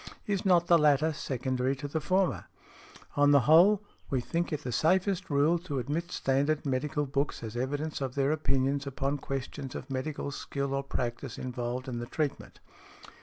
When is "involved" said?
11.37-11.87